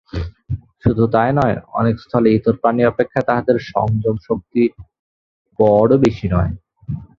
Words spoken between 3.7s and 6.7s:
সংযম-শক্তি বড় বেশী নয়।